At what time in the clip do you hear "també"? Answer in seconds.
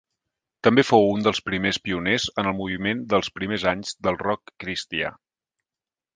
0.67-0.83